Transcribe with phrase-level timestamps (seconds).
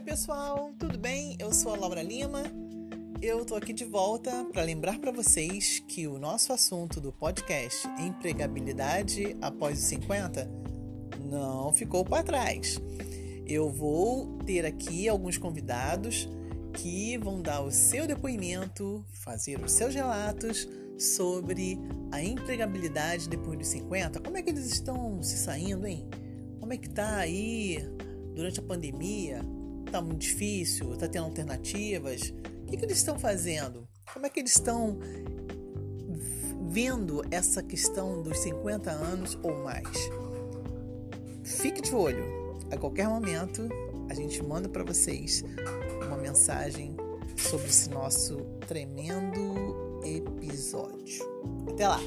[0.00, 1.36] pessoal, tudo bem?
[1.38, 2.44] Eu sou a Laura Lima.
[3.20, 7.86] Eu tô aqui de volta para lembrar para vocês que o nosso assunto do podcast
[8.00, 10.50] Empregabilidade após os 50
[11.20, 12.80] não ficou para trás.
[13.46, 16.26] Eu vou ter aqui alguns convidados
[16.72, 20.66] que vão dar o seu depoimento, fazer os seus relatos
[20.98, 21.78] sobre
[22.10, 24.20] a empregabilidade depois dos 50.
[24.20, 26.08] Como é que eles estão se saindo, hein?
[26.58, 27.78] Como é que tá aí
[28.34, 29.42] durante a pandemia?
[29.92, 30.96] Tá muito difícil?
[30.96, 32.32] Tá tendo alternativas?
[32.62, 33.86] O que, que eles estão fazendo?
[34.10, 34.98] Como é que eles estão
[36.70, 39.86] vendo essa questão dos 50 anos ou mais?
[41.44, 42.24] Fique de olho.
[42.70, 43.68] A qualquer momento
[44.08, 45.44] a gente manda para vocês
[46.06, 46.96] uma mensagem
[47.36, 51.22] sobre esse nosso tremendo episódio.
[51.68, 52.00] Até lá!